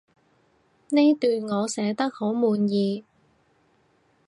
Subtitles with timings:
[0.89, 3.05] 呢段我寫得好滿意